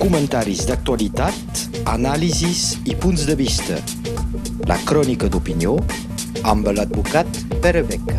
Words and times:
comentaris 0.00 0.64
d'actualitat, 0.68 1.64
anàlisis 1.90 2.78
i 2.88 2.96
punts 2.98 3.26
de 3.28 3.36
vista. 3.38 3.78
La 4.70 4.78
crònica 4.88 5.28
d'opinió 5.30 5.76
amb 6.44 6.70
l'advocat 6.74 7.28
Pere 7.62 7.82
Beca. 7.86 8.16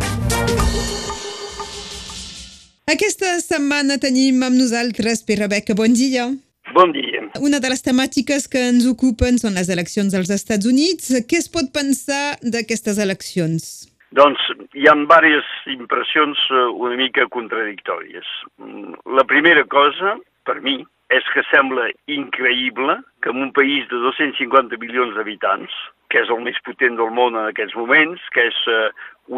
Aquesta 2.92 3.38
setmana 3.40 4.00
tenim 4.02 4.42
amb 4.44 4.58
nosaltres 4.60 5.24
Pere 5.28 5.48
Beca. 5.52 5.76
Bon 5.78 5.94
dia. 5.94 6.30
Bon 6.76 6.92
dia. 6.92 7.24
Una 7.40 7.60
de 7.64 7.70
les 7.72 7.84
temàtiques 7.84 8.48
que 8.52 8.62
ens 8.72 8.86
ocupen 8.90 9.40
són 9.40 9.56
les 9.60 9.70
eleccions 9.72 10.14
als 10.18 10.32
Estats 10.34 10.68
Units. 10.68 11.14
Què 11.28 11.40
es 11.40 11.48
pot 11.52 11.72
pensar 11.74 12.38
d'aquestes 12.44 13.00
eleccions? 13.00 13.88
Doncs 14.12 14.44
hi 14.76 14.88
ha 14.90 14.96
diverses 15.00 15.72
impressions 15.72 16.40
eh, 16.52 16.64
una 16.86 16.98
mica 17.00 17.28
contradictòries. 17.32 18.28
Mm, 18.60 18.98
La 19.18 19.24
primera 19.24 19.64
cosa, 19.72 20.18
per 20.44 20.60
mi, 20.62 20.82
és 21.12 21.26
que 21.34 21.44
sembla 21.50 21.90
increïble 22.08 22.96
que 23.22 23.32
en 23.34 23.42
un 23.44 23.52
país 23.52 23.88
de 23.92 24.00
250 24.00 24.78
milions 24.80 25.16
d'habitants, 25.18 25.74
que 26.12 26.22
és 26.24 26.30
el 26.32 26.40
més 26.44 26.60
potent 26.64 26.96
del 27.00 27.12
món 27.16 27.36
en 27.36 27.50
aquests 27.50 27.76
moments, 27.76 28.24
que 28.36 28.46
és 28.48 28.60
eh, 28.72 28.90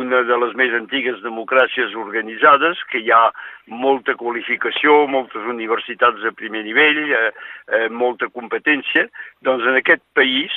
una 0.03 0.21
de 0.25 0.37
les 0.41 0.53
més 0.57 0.73
antigues 0.77 1.21
democràcies 1.25 1.95
organitzades, 1.97 2.81
que 2.91 3.01
hi 3.01 3.09
ha 3.13 3.23
molta 3.69 4.15
qualificació, 4.19 5.03
moltes 5.09 5.49
universitats 5.49 6.21
de 6.25 6.33
primer 6.37 6.63
nivell, 6.67 7.01
eh, 7.09 7.31
eh, 7.77 7.87
molta 7.89 8.29
competència, 8.33 9.07
doncs 9.45 9.65
en 9.69 9.81
aquest 9.81 10.05
país 10.17 10.53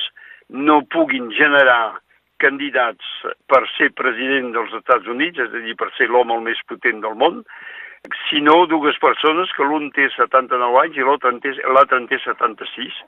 no 0.48 0.82
puguin 0.92 1.32
generar 1.36 1.96
candidats 2.44 3.08
per 3.48 3.62
ser 3.78 3.88
president 3.96 4.52
dels 4.52 4.72
Estats 4.76 5.08
Units, 5.08 5.40
és 5.40 5.52
a 5.52 5.64
dir, 5.64 5.76
per 5.80 5.88
ser 5.96 6.10
l'home 6.12 6.36
el 6.36 6.44
més 6.44 6.60
potent 6.68 7.00
del 7.04 7.16
món, 7.16 7.40
sinó 8.28 8.66
dues 8.66 8.98
persones 9.02 9.52
que 9.56 9.64
l'un 9.64 9.90
té 9.96 10.08
79 10.14 10.80
anys 10.82 10.98
i 10.98 11.06
l'altre 11.06 11.32
en 11.32 11.40
en 12.02 12.08
té 12.10 12.18
76, 12.24 12.98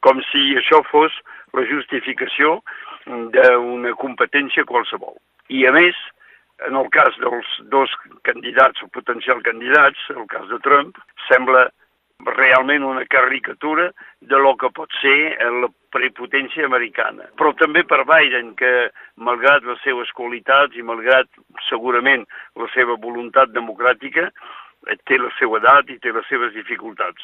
com 0.00 0.20
si 0.30 0.56
això 0.58 0.82
fos 0.90 1.14
la 1.56 1.64
justificació 1.66 2.60
d'una 3.06 3.94
competència 3.96 4.64
qualsevol. 4.64 5.16
I 5.48 5.66
a 5.66 5.72
més, 5.72 5.96
en 6.68 6.76
el 6.76 6.88
cas 6.90 7.16
dels 7.22 7.46
dos 7.72 7.90
candidats 8.22 8.82
o 8.82 8.88
potencial 8.88 9.42
candidats, 9.42 9.98
el 10.14 10.26
cas 10.26 10.48
de 10.48 10.58
Trump, 10.64 10.98
sembla 11.28 11.68
realment 12.26 12.82
una 12.82 13.04
caricatura 13.06 13.92
de 14.20 14.38
lo 14.38 14.56
que 14.56 14.70
pot 14.74 14.90
ser 15.00 15.36
la 15.62 15.68
prepotència 15.94 16.66
americana. 16.66 17.28
Però 17.38 17.52
també 17.56 17.84
per 17.86 18.04
Biden, 18.08 18.54
que 18.58 18.90
malgrat 19.16 19.64
les 19.64 19.80
seves 19.86 20.10
qualitats 20.12 20.76
i 20.76 20.82
malgrat 20.82 21.28
segurament 21.68 22.26
la 22.56 22.68
seva 22.74 22.98
voluntat 23.00 23.54
democràtica, 23.54 24.28
té 25.06 25.18
la 25.18 25.30
seva 25.38 25.58
edat 25.62 25.90
i 25.90 25.98
té 26.02 26.12
les 26.12 26.26
seves 26.28 26.54
dificultats. 26.54 27.22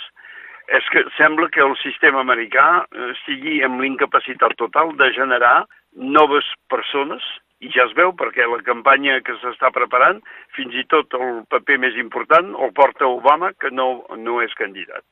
És 0.73 0.86
que 0.92 1.05
sembla 1.19 1.51
que 1.53 1.61
el 1.61 1.75
sistema 1.83 2.23
americà 2.25 2.86
estigui 3.11 3.61
amb 3.67 3.83
l'incapacitat 3.83 4.56
total 4.56 4.95
de 4.97 5.11
generar 5.12 5.67
noves 5.92 6.47
persones 6.73 7.25
i 7.65 7.70
ja 7.73 7.87
es 7.89 7.95
veu 7.97 8.12
perquè 8.17 8.45
la 8.48 8.61
campanya 8.67 9.20
que 9.25 9.37
s'està 9.41 9.70
preparant, 9.73 10.20
fins 10.57 10.75
i 10.77 10.84
tot 10.93 11.15
el 11.17 11.45
paper 11.53 11.79
més 11.81 11.97
important 12.01 12.53
el 12.67 12.75
porta 12.77 13.09
Obama, 13.09 13.53
que 13.61 13.70
no, 13.73 14.05
no 14.20 14.41
és 14.45 14.53
candidat. 14.59 15.05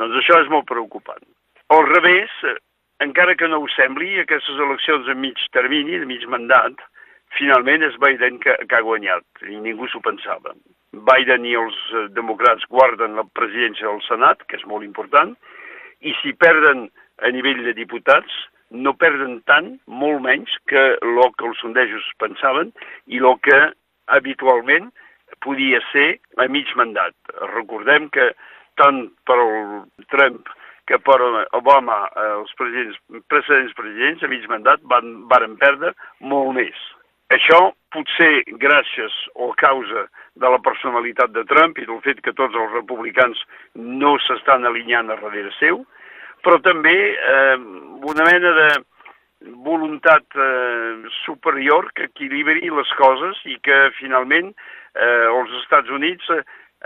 Doncs 0.00 0.16
això 0.22 0.40
és 0.42 0.48
molt 0.52 0.68
preocupant. 0.70 1.20
Al 1.74 1.84
revés, 1.90 2.32
encara 3.04 3.36
que 3.36 3.48
no 3.50 3.60
ho 3.60 3.68
sembli, 3.74 4.14
aquestes 4.22 4.62
eleccions 4.64 5.08
a 5.08 5.14
mig 5.14 5.42
termini, 5.52 6.00
de 6.00 6.08
mig 6.08 6.24
mandat, 6.32 6.80
finalment 7.36 7.84
és 7.84 7.98
Biden 8.00 8.40
que, 8.42 8.56
que 8.64 8.78
ha 8.78 8.84
guanyat, 8.86 9.26
i 9.44 9.60
ningú 9.60 9.88
s'ho 9.90 10.00
pensava. 10.04 10.56
Biden 10.92 11.44
i 11.44 11.52
els 11.60 11.76
democrats 12.16 12.64
guarden 12.72 13.18
la 13.20 13.26
presidència 13.36 13.90
del 13.90 14.00
Senat, 14.06 14.46
que 14.48 14.56
és 14.56 14.64
molt 14.70 14.86
important, 14.86 15.36
i 16.00 16.14
si 16.22 16.32
perden 16.32 16.86
a 17.20 17.30
nivell 17.34 17.60
de 17.66 17.74
diputats, 17.76 18.32
no 18.70 18.94
perden 19.00 19.40
tant, 19.48 19.74
molt 19.86 20.22
menys, 20.24 20.52
que 20.68 20.84
el 21.00 21.20
que 21.38 21.48
els 21.48 21.60
sondejos 21.62 22.06
pensaven 22.22 22.72
i 23.06 23.20
el 23.22 23.38
que 23.44 23.58
habitualment 24.06 24.90
podia 25.44 25.80
ser 25.92 26.18
a 26.36 26.48
mig 26.48 26.70
mandat. 26.76 27.14
Recordem 27.54 28.08
que 28.12 28.32
tant 28.80 29.08
per 29.28 29.38
el 29.42 30.06
Trump 30.12 30.48
que 30.88 30.96
per 31.04 31.18
Obama, 31.52 31.98
els 32.16 32.52
presidents, 32.56 32.96
precedents 33.28 33.74
presidents 33.76 34.22
a 34.24 34.30
mig 34.32 34.46
mandat 34.48 34.80
van, 34.88 35.18
varen 35.28 35.58
perdre 35.60 35.92
molt 36.24 36.54
més. 36.56 36.78
Això 37.28 37.58
potser 37.92 38.40
gràcies 38.62 39.12
o 39.36 39.50
a 39.52 39.58
causa 39.60 40.06
de 40.40 40.48
la 40.48 40.60
personalitat 40.64 41.34
de 41.34 41.44
Trump 41.50 41.76
i 41.76 41.84
del 41.84 42.00
fet 42.06 42.22
que 42.24 42.32
tots 42.32 42.56
els 42.56 42.72
republicans 42.72 43.42
no 43.76 44.14
s'estan 44.24 44.64
alineant 44.64 45.12
a 45.12 45.18
darrere 45.20 45.52
seu, 45.58 45.82
però 46.44 46.60
també 46.64 46.94
eh, 47.14 47.56
una 48.08 48.26
mena 48.28 48.54
de 48.60 48.68
voluntat 49.64 50.24
eh, 50.34 51.08
superior 51.24 51.92
que 51.94 52.08
equilibri 52.10 52.70
les 52.70 52.94
coses 52.98 53.38
i 53.46 53.58
que 53.62 53.78
finalment 53.98 54.50
eh, 54.50 55.26
els 55.30 55.52
Estats 55.62 55.90
Units 55.94 56.26
eh, 56.34 56.42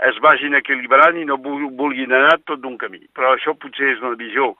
es 0.09 0.19
vagin 0.21 0.57
equilibrant 0.57 1.17
i 1.17 1.25
no 1.25 1.39
vulguin 1.41 2.13
anar 2.13 2.39
tot 2.45 2.61
d'un 2.61 2.77
camí. 2.81 3.03
Però 3.13 3.33
això 3.33 3.53
potser 3.57 3.93
és 3.93 4.01
una 4.01 4.17
visió 4.17 4.53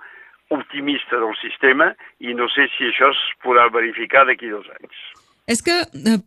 optimista 0.54 1.18
del 1.18 1.34
sistema 1.42 1.92
i 2.22 2.34
no 2.38 2.50
sé 2.54 2.68
si 2.76 2.90
això 2.90 3.10
es 3.14 3.22
podrà 3.46 3.70
verificar 3.74 4.26
d'aquí 4.28 4.52
dos 4.52 4.68
anys. 4.78 5.00
És 5.50 5.64
que 5.66 5.76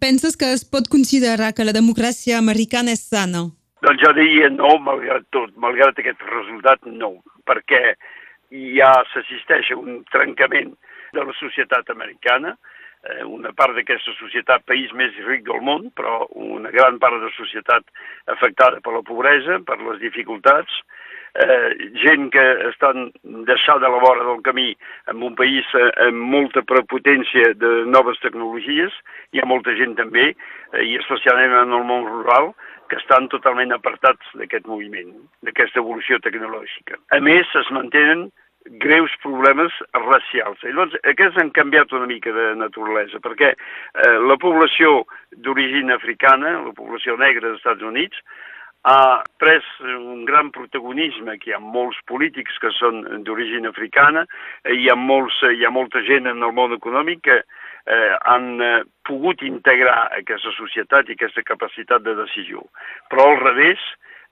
penses 0.00 0.36
que 0.36 0.50
es 0.52 0.64
pot 0.68 0.90
considerar 0.92 1.54
que 1.56 1.64
la 1.64 1.74
democràcia 1.76 2.38
americana 2.38 2.92
és 2.92 3.06
sana? 3.08 3.46
Doncs 3.86 4.02
jo 4.02 4.12
diria 4.16 4.50
no, 4.52 4.74
malgrat 4.82 5.24
tot, 5.32 5.54
malgrat 5.62 5.98
aquest 6.00 6.20
resultat, 6.28 6.82
no, 6.90 7.14
perquè 7.48 7.94
ja 8.50 8.92
s'assisteix 9.12 9.72
a 9.72 9.78
un 9.80 10.02
trencament 10.12 10.74
de 11.12 11.24
la 11.24 11.34
societat 11.38 11.90
americana, 11.90 12.56
eh, 13.06 13.24
una 13.24 13.52
part 13.52 13.74
d'aquesta 13.76 14.14
societat, 14.18 14.66
país 14.66 14.92
més 14.92 15.14
ric 15.26 15.46
del 15.46 15.62
món, 15.62 15.90
però 15.96 16.26
una 16.34 16.70
gran 16.74 16.98
part 16.98 17.18
de 17.18 17.30
la 17.30 17.36
societat 17.36 17.84
afectada 18.26 18.80
per 18.80 18.94
la 18.94 19.04
pobresa, 19.06 19.60
per 19.66 19.78
les 19.82 20.00
dificultats, 20.02 20.82
eh, 21.36 21.90
gent 22.02 22.30
que 22.32 22.44
estan 22.70 23.10
deixada 23.48 23.86
a 23.86 23.92
la 23.92 24.00
vora 24.00 24.24
del 24.24 24.42
camí 24.42 24.70
en 25.10 25.22
un 25.22 25.34
país 25.36 25.66
eh, 25.74 25.90
amb 26.06 26.30
molta 26.32 26.62
prepotència 26.62 27.52
de 27.60 27.72
noves 27.92 28.20
tecnologies, 28.24 28.94
hi 29.32 29.42
ha 29.42 29.48
molta 29.48 29.74
gent 29.76 29.96
també, 30.00 30.30
eh, 30.32 30.84
i 30.84 30.96
especialment 31.00 31.58
en 31.62 31.76
el 31.76 31.84
món 31.84 32.08
rural, 32.08 32.54
que 32.90 32.98
estan 33.00 33.28
totalment 33.32 33.74
apartats 33.74 34.34
d'aquest 34.38 34.66
moviment, 34.70 35.12
d'aquesta 35.46 35.82
evolució 35.82 36.18
tecnològica. 36.24 36.98
A 37.16 37.20
més, 37.24 37.50
es 37.60 37.70
mantenen 37.74 38.28
greus 38.82 39.12
problemes 39.22 39.74
racials. 39.94 40.62
I 40.66 40.74
doncs 40.74 40.96
aquests 41.06 41.38
han 41.40 41.52
canviat 41.54 41.92
una 41.94 42.08
mica 42.10 42.32
de 42.34 42.48
naturalesa, 42.58 43.20
perquè 43.22 43.52
eh, 43.54 44.16
la 44.26 44.36
població 44.42 45.04
d'origen 45.46 45.94
africana, 45.94 46.58
la 46.64 46.74
població 46.74 47.16
negra 47.20 47.48
dels 47.48 47.62
Estats 47.62 47.86
Units, 47.86 48.18
ha 48.86 49.22
pres 49.42 49.66
un 49.82 50.24
gran 50.28 50.52
protagonisme, 50.54 51.38
que 51.42 51.50
hi 51.50 51.54
ha 51.56 51.62
molts 51.62 51.98
polítics 52.06 52.58
que 52.62 52.70
són 52.76 53.02
d'origen 53.26 53.66
africana, 53.66 54.22
hi 54.70 54.86
ha, 54.90 54.94
molts, 54.94 55.40
hi 55.42 55.66
ha 55.66 55.72
molta 55.74 56.02
gent 56.06 56.30
en 56.30 56.42
el 56.46 56.54
món 56.54 56.74
econòmic 56.76 57.24
que 57.26 57.40
eh, 57.40 57.65
han 57.86 58.60
eh, 58.62 58.82
pogut 59.06 59.42
integrar 59.46 60.08
aquesta 60.18 60.52
societat 60.56 61.08
i 61.08 61.16
aquesta 61.16 61.44
capacitat 61.46 62.02
de 62.02 62.16
decisió. 62.18 62.64
Però 63.10 63.28
al 63.30 63.38
revés, 63.42 63.82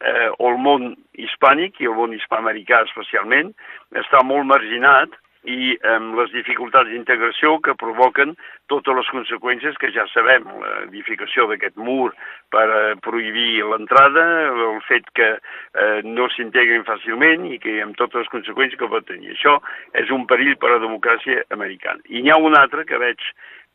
eh, 0.00 0.30
el 0.32 0.58
món 0.58 0.94
hispànic 1.14 1.80
i 1.80 1.90
el 1.90 1.94
món 1.98 2.16
hispanoamericà 2.16 2.82
especialment 2.88 3.52
està 3.94 4.24
molt 4.26 4.48
marginat 4.50 5.14
i 5.44 5.74
amb 5.92 6.16
les 6.16 6.30
dificultats 6.32 6.88
d'integració 6.88 7.58
que 7.64 7.76
provoquen 7.80 8.32
totes 8.72 8.96
les 8.96 9.10
conseqüències 9.12 9.76
que 9.80 9.90
ja 9.92 10.06
sabem, 10.12 10.46
l'edificació 10.62 11.46
d'aquest 11.50 11.76
mur 11.76 12.12
per 12.54 12.64
eh, 12.64 12.94
prohibir 13.04 13.64
l'entrada, 13.68 14.24
el 14.50 14.80
fet 14.88 15.10
que 15.18 15.30
eh, 15.36 16.00
no 16.04 16.30
s'integrin 16.32 16.86
fàcilment 16.88 17.44
i 17.50 17.58
que 17.60 17.76
amb 17.84 17.98
totes 18.00 18.24
les 18.24 18.32
conseqüències 18.32 18.80
que 18.80 18.88
pot 18.88 19.06
tenir. 19.08 19.34
Això 19.36 19.58
és 20.00 20.12
un 20.14 20.24
perill 20.30 20.56
per 20.56 20.72
a 20.72 20.78
la 20.78 20.84
democràcia 20.86 21.44
americana. 21.56 22.00
I 22.08 22.24
n'hi 22.24 22.32
ha 22.32 22.40
un 22.40 22.56
altre 22.56 22.86
que 22.88 23.00
veig 23.00 23.20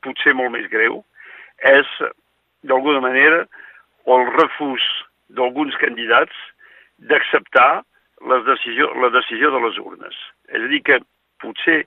potser 0.06 0.34
molt 0.34 0.56
més 0.56 0.66
greu, 0.72 1.04
és, 1.70 1.88
d'alguna 2.66 3.04
manera, 3.04 3.44
el 4.10 4.26
refús 4.34 4.84
d'alguns 5.38 5.76
candidats 5.78 6.34
d'acceptar 7.10 7.84
la 8.28 8.42
decisió, 8.48 8.90
la 9.00 9.12
decisió 9.14 9.52
de 9.54 9.62
les 9.64 9.78
urnes. 9.80 10.16
És 10.50 10.64
a 10.64 10.70
dir, 10.72 10.82
que 10.84 11.00
potser 11.42 11.84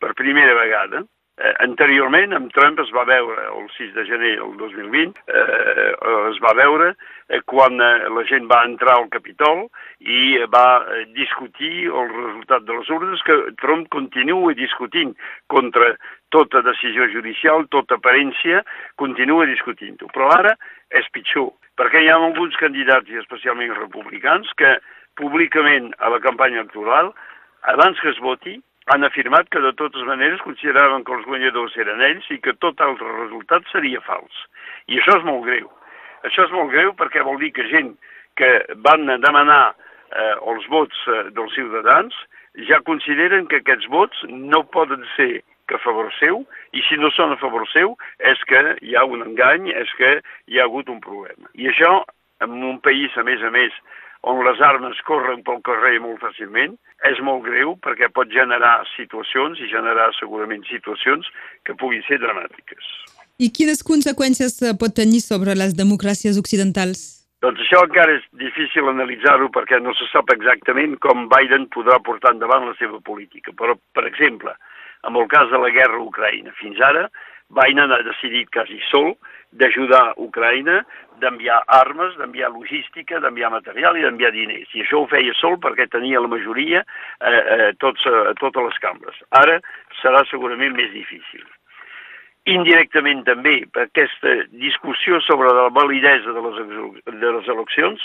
per 0.00 0.12
primera 0.18 0.54
vegada, 0.58 1.02
eh, 1.36 1.52
anteriorment 1.64 2.32
amb 2.36 2.52
Trump 2.56 2.80
es 2.80 2.90
va 2.96 3.04
veure 3.08 3.44
el 3.52 3.68
6 3.76 3.92
de 3.96 4.04
gener 4.08 4.32
del 4.40 4.56
2020, 4.60 5.20
eh, 5.28 5.90
es 6.30 6.40
va 6.44 6.52
veure 6.56 6.92
eh, 6.92 7.40
quan 7.44 7.80
eh, 7.80 8.08
la 8.12 8.24
gent 8.28 8.48
va 8.50 8.62
entrar 8.68 8.96
al 8.96 9.08
Capitol 9.12 9.66
i 10.00 10.36
va 10.52 10.66
eh, 10.80 11.04
discutir 11.16 11.86
el 11.88 12.08
resultat 12.12 12.66
de 12.68 12.78
les 12.78 12.90
urnes, 12.98 13.24
que 13.28 13.38
Trump 13.62 13.88
continua 13.92 14.56
discutint 14.56 15.14
contra 15.52 15.94
tota 16.34 16.62
decisió 16.66 17.08
judicial, 17.12 17.68
tota 17.72 18.00
aparència, 18.00 18.64
continua 19.00 19.46
discutint-ho. 19.48 20.10
Però 20.12 20.32
ara 20.34 20.56
és 20.90 21.08
pitjor, 21.12 21.52
perquè 21.78 22.02
hi 22.02 22.10
ha 22.10 22.18
alguns 22.18 22.56
candidats, 22.60 23.08
i 23.12 23.20
especialment 23.20 23.76
republicans, 23.76 24.48
que 24.56 24.76
públicament 25.16 25.92
a 25.98 26.10
la 26.12 26.20
campanya 26.20 26.62
electoral, 26.62 27.12
abans 27.72 28.00
que 28.00 28.10
es 28.12 28.18
voti, 28.22 28.58
han 28.92 29.04
afirmat 29.04 29.48
que 29.50 29.60
de 29.60 29.72
totes 29.78 30.04
maneres 30.06 30.42
consideraven 30.46 31.04
que 31.04 31.14
els 31.16 31.26
guanyadors 31.26 31.74
eren 31.82 32.04
ells 32.06 32.28
i 32.30 32.38
que 32.42 32.54
tot 32.62 32.80
altre 32.80 33.08
resultat 33.16 33.66
seria 33.72 34.02
fals. 34.06 34.44
I 34.86 35.00
això 35.00 35.18
és 35.18 35.26
molt 35.26 35.46
greu. 35.48 35.66
Això 36.26 36.46
és 36.46 36.54
molt 36.54 36.70
greu 36.74 36.94
perquè 36.98 37.24
vol 37.26 37.40
dir 37.42 37.52
que 37.56 37.66
gent 37.72 37.96
que 38.38 38.50
van 38.86 39.06
demanar 39.24 39.74
eh, 39.74 40.34
els 40.52 40.66
vots 40.70 41.02
eh, 41.10 41.26
dels 41.34 41.54
ciutadans 41.58 42.14
ja 42.68 42.80
consideren 42.86 43.48
que 43.50 43.60
aquests 43.60 43.88
vots 43.92 44.22
no 44.30 44.62
poden 44.72 45.04
ser 45.16 45.42
que 45.66 45.74
a 45.74 45.82
favor 45.82 46.12
seu, 46.20 46.44
i 46.72 46.82
si 46.86 46.96
no 47.00 47.10
són 47.10 47.34
a 47.34 47.40
favor 47.40 47.66
seu, 47.72 47.96
és 48.22 48.42
que 48.46 48.60
hi 48.86 48.94
ha 48.94 49.02
un 49.04 49.24
engany, 49.24 49.72
és 49.74 49.90
que 49.98 50.12
hi 50.46 50.60
ha 50.60 50.66
hagut 50.68 50.88
un 50.92 51.00
problema. 51.02 51.50
I 51.58 51.72
això, 51.72 52.04
en 52.46 52.54
un 52.62 52.78
país, 52.84 53.10
a 53.18 53.24
més 53.26 53.42
a 53.42 53.50
més, 53.50 53.74
on 54.26 54.42
les 54.42 54.60
armes 54.68 54.98
corren 55.06 55.42
pel 55.46 55.60
carrer 55.66 56.00
molt 56.02 56.18
fàcilment, 56.22 56.74
és 57.10 57.20
molt 57.22 57.44
greu 57.46 57.76
perquè 57.84 58.08
pot 58.14 58.30
generar 58.32 58.80
situacions 58.96 59.60
i 59.62 59.70
generar 59.70 60.08
segurament 60.18 60.64
situacions 60.70 61.28
que 61.64 61.76
puguin 61.78 62.02
ser 62.08 62.18
dramàtiques. 62.24 62.88
I 63.38 63.52
quines 63.52 63.84
conseqüències 63.84 64.58
eh, 64.64 64.72
pot 64.80 64.96
tenir 64.96 65.20
sobre 65.22 65.54
les 65.54 65.76
democràcies 65.78 66.40
occidentals? 66.40 67.04
Doncs 67.44 67.60
això 67.62 67.82
encara 67.84 68.16
és 68.16 68.24
difícil 68.40 68.88
analitzar-ho 68.90 69.50
perquè 69.54 69.78
no 69.84 69.92
se 69.94 70.08
sap 70.10 70.32
exactament 70.34 70.96
com 71.04 71.28
Biden 71.30 71.68
podrà 71.74 72.00
portar 72.02 72.32
endavant 72.34 72.64
la 72.66 72.74
seva 72.80 72.98
política. 73.04 73.52
Però, 73.54 73.76
per 73.94 74.06
exemple, 74.08 74.56
amb 75.06 75.20
el 75.20 75.28
cas 75.30 75.52
de 75.52 75.60
la 75.60 75.70
guerra 75.70 76.00
a 76.00 76.06
Ucraïna, 76.08 76.56
fins 76.58 76.80
ara 76.82 77.06
Biden 77.54 77.92
ha 77.92 78.02
decidit 78.02 78.50
quasi 78.50 78.78
sol 78.90 79.14
d'ajudar 79.56 80.14
Ucraïna, 80.20 80.80
d'enviar 81.22 81.62
armes, 81.72 82.16
d'enviar 82.18 82.50
logística, 82.52 83.20
d'enviar 83.22 83.50
material 83.54 83.96
i 83.96 84.04
d'enviar 84.04 84.32
diners. 84.34 84.72
I 84.74 84.82
això 84.84 85.00
ho 85.00 85.10
feia 85.10 85.32
sol 85.38 85.56
perquè 85.62 85.86
tenia 85.88 86.20
la 86.20 86.32
majoria 86.32 86.82
eh, 86.82 87.42
eh, 87.56 87.70
tots, 87.80 88.04
eh, 88.10 88.34
totes 88.42 88.68
les 88.68 88.82
cambres. 88.84 89.22
Ara 89.30 89.60
serà 90.02 90.26
segurament 90.30 90.76
més 90.76 90.92
difícil. 90.92 91.46
Indirectament 92.46 93.24
també, 93.26 93.56
aquesta 93.82 94.32
discussió 94.54 95.18
sobre 95.26 95.50
la 95.50 95.66
validesa 95.74 96.30
de 96.30 96.42
les, 96.44 96.60
de 97.08 97.32
les 97.34 97.48
eleccions 97.50 98.04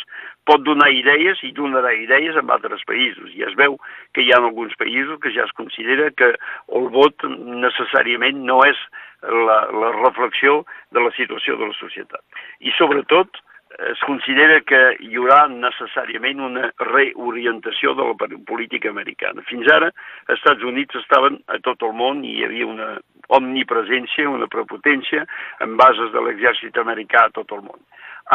pot 0.49 0.63
donar 0.65 0.87
idees 0.89 1.43
i 1.45 1.51
donarà 1.53 1.91
idees 1.93 2.39
en 2.39 2.49
altres 2.49 2.81
països. 2.89 3.29
I 3.37 3.45
es 3.45 3.53
veu 3.59 3.77
que 4.15 4.25
hi 4.25 4.33
ha 4.33 4.39
alguns 4.41 4.73
països 4.81 5.21
que 5.21 5.33
ja 5.35 5.45
es 5.45 5.53
considera 5.59 6.09
que 6.17 6.31
el 6.79 6.89
vot 6.95 7.27
necessàriament 7.67 8.41
no 8.49 8.63
és 8.65 8.81
la, 9.21 9.61
la 9.83 9.93
reflexió 9.99 10.63
de 10.89 11.05
la 11.05 11.13
situació 11.19 11.59
de 11.61 11.69
la 11.69 11.77
societat. 11.77 12.25
I 12.65 12.73
sobretot 12.79 13.43
es 13.91 14.01
considera 14.05 14.59
que 14.67 14.79
hi 15.05 15.15
haurà 15.15 15.45
necessàriament 15.51 16.41
una 16.43 16.71
reorientació 16.89 17.93
de 17.95 18.09
la 18.09 18.29
política 18.49 18.89
americana. 18.89 19.45
Fins 19.47 19.69
ara, 19.71 19.91
els 20.27 20.39
Estats 20.39 20.65
Units 20.67 20.97
estaven 20.99 21.39
a 21.47 21.59
tot 21.63 21.85
el 21.87 21.93
món 21.97 22.25
i 22.25 22.35
hi 22.39 22.45
havia 22.47 22.67
una 22.67 22.89
omnipresència, 23.37 24.29
una 24.29 24.49
prepotència 24.51 25.25
en 25.65 25.77
bases 25.79 26.11
de 26.15 26.23
l'exèrcit 26.25 26.77
americà 26.81 27.27
a 27.27 27.33
tot 27.35 27.51
el 27.55 27.63
món. 27.65 27.79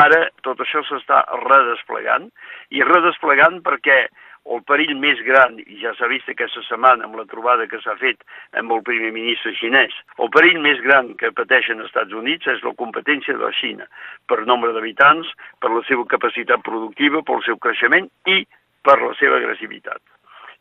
Ara 0.03 0.27
tot 0.45 0.61
això 0.61 0.83
s'està 0.85 1.23
redesplegant 1.47 2.31
i 2.75 2.83
redesplegant 2.85 3.63
perquè 3.67 4.07
el 4.55 4.63
perill 4.63 4.95
més 5.03 5.19
gran, 5.27 5.57
i 5.59 5.81
ja 5.81 5.93
s'ha 5.99 6.09
vist 6.11 6.29
aquesta 6.31 6.63
setmana 6.69 7.07
amb 7.07 7.19
la 7.19 7.27
trobada 7.31 7.67
que 7.71 7.81
s'ha 7.83 7.97
fet 7.99 8.23
amb 8.61 8.73
el 8.77 8.83
primer 8.87 9.11
ministre 9.15 9.53
xinès, 9.59 9.95
el 10.23 10.31
perill 10.35 10.61
més 10.63 10.83
gran 10.85 11.15
que 11.21 11.33
pateixen 11.35 11.83
els 11.83 11.91
Estats 11.91 12.15
Units 12.15 12.47
és 12.53 12.63
la 12.67 12.75
competència 12.79 13.35
de 13.35 13.43
la 13.43 13.55
Xina 13.59 13.89
per 14.31 14.45
nombre 14.47 14.73
d'habitants, 14.77 15.33
per 15.59 15.73
la 15.75 15.83
seva 15.89 16.07
capacitat 16.13 16.63
productiva, 16.67 17.25
pel 17.27 17.43
seu 17.47 17.59
creixement 17.59 18.07
i 18.31 18.45
per 18.87 19.01
la 19.03 19.15
seva 19.19 19.41
agressivitat. 19.43 20.03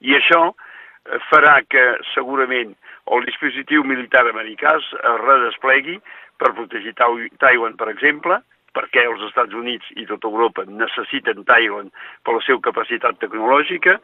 I 0.02 0.18
això 0.18 0.42
farà 1.30 1.60
que 1.70 1.84
segurament 2.14 2.74
el 3.14 3.26
dispositiu 3.28 3.86
militar 3.86 4.26
americà 4.30 4.76
es 4.80 4.90
redesplegui 5.22 6.00
per 6.42 6.56
protegir 6.58 6.96
Taiwan, 6.98 7.78
per 7.80 7.90
exemple, 7.92 8.42
perquè 8.76 9.06
els 9.08 9.22
Estats 9.30 9.56
Units 9.56 9.88
i 9.96 10.06
tota 10.10 10.28
Europa 10.28 10.66
necessiten 10.68 11.46
Taiwan 11.48 11.92
per 12.26 12.36
la 12.36 12.44
seva 12.48 12.60
capacitat 12.66 13.22
tecnològica, 13.22 14.00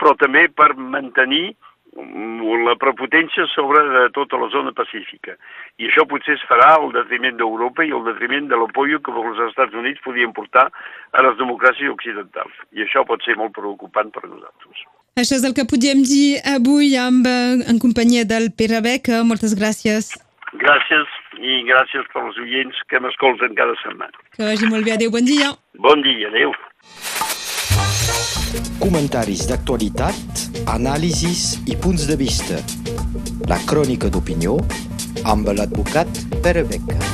però 0.00 0.16
també 0.18 0.48
per 0.48 0.72
mantenir 0.74 1.54
la 1.96 2.74
prepotència 2.76 3.46
sobre 3.54 3.80
de 3.88 4.02
tota 4.16 4.36
la 4.40 4.50
zona 4.52 4.72
pacífica. 4.76 5.36
I 5.80 5.88
això 5.88 6.04
potser 6.10 6.34
es 6.36 6.44
farà 6.50 6.74
al 6.74 6.92
detriment 6.92 7.38
d'Europa 7.38 7.86
i 7.86 7.94
al 7.94 8.04
detriment 8.10 8.50
de 8.50 8.58
l'apoyo 8.60 9.00
que 9.00 9.14
els 9.14 9.40
Estats 9.48 9.74
Units 9.74 10.04
podien 10.04 10.34
portar 10.36 10.68
a 11.12 11.24
les 11.24 11.38
democràcies 11.40 11.88
occidentals. 11.94 12.52
I 12.72 12.84
això 12.84 13.06
pot 13.06 13.24
ser 13.24 13.38
molt 13.40 13.56
preocupant 13.56 14.12
per 14.12 14.26
nosaltres. 14.28 14.84
Això 15.16 15.38
és 15.38 15.44
el 15.48 15.54
que 15.56 15.62
podíem 15.64 16.02
dir 16.04 16.42
avui 16.44 16.90
amb, 17.00 17.24
en 17.24 17.78
companyia 17.80 18.26
del 18.28 18.50
Pere 18.52 18.82
Beca. 18.84 19.22
Moltes 19.24 19.54
gràcies. 19.56 20.10
Gràcies 20.60 21.14
i 21.40 21.62
gràcies 21.64 22.04
pels 22.12 22.36
oients 22.44 22.82
que 22.92 23.00
m'escolten 23.00 23.56
cada 23.56 23.78
setmana. 23.80 24.12
Que 24.36 24.44
vagi 24.44 24.68
molt 24.68 24.84
bé. 24.84 24.92
Adéu, 24.98 25.14
bon 25.14 25.24
dia. 25.24 25.54
Bon 25.80 26.04
dia, 26.04 26.28
adéu. 26.28 26.52
Comentaris 28.76 29.48
d'actualitat, 29.48 30.44
anàlisis 30.76 31.62
i 31.64 31.80
punts 31.80 32.04
de 32.12 32.20
vista. 32.20 32.60
La 33.48 33.56
crònica 33.72 34.12
d'opinió 34.12 34.60
amb 35.24 35.48
l'advocat 35.48 36.26
Pere 36.44 36.68
Beca. 36.68 37.05